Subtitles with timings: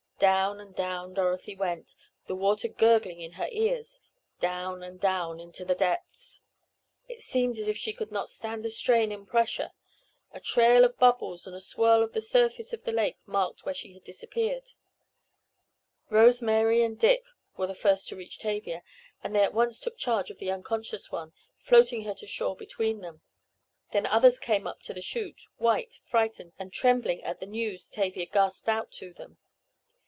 [0.35, 1.95] Down and down Dorothy went,
[2.27, 6.41] the water gurgling in her ears—down and down into the depths.
[7.07, 9.71] It seemed as if she could not stand the strain and pressure.
[10.31, 13.73] A trail of bubbles and a swirl of the surface of the lake marked where
[13.73, 14.73] she had disappeared.
[16.11, 17.23] Rose Mary and Dick
[17.57, 18.83] were the first to reach Tavia,
[19.23, 23.01] and they at once took charge of the unconscious one, floating her to shore between
[23.01, 23.21] them.
[23.91, 28.27] Then others came up to the chute, white, frightened and trembling at the news Tavia
[28.27, 29.39] gasped out to them.